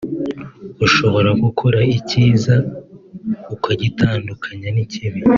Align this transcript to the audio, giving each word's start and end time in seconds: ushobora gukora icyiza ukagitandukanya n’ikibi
ushobora 0.85 1.29
gukora 1.43 1.79
icyiza 1.97 2.55
ukagitandukanya 3.55 4.67
n’ikibi 4.75 5.19